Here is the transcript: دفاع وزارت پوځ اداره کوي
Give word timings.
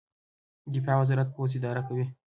دفاع 0.73 0.95
وزارت 1.01 1.27
پوځ 1.35 1.49
اداره 1.57 1.81
کوي 1.87 2.05